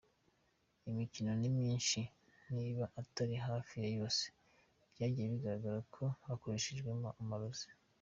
Imikino 0.89 1.31
ni 1.39 1.49
myinshi 1.57 1.99
niba 2.55 2.83
atari 3.01 3.35
hafi 3.47 3.73
ya 3.83 3.89
yose, 3.97 4.25
byagiye 4.93 5.27
bigaragara 5.33 5.79
ko 5.95 6.03
yakoreshejwemo 6.29 7.09
amarozi. 7.21 7.67